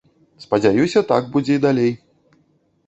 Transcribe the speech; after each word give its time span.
Спадзяюся, 0.45 1.03
так 1.11 1.23
будзе 1.37 1.53
і 1.59 1.63
далей. 1.69 1.91